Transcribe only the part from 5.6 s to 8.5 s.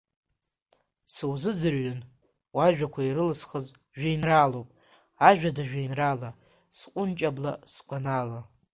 жәеинраала, сҟәынҷабла, сгәанаала.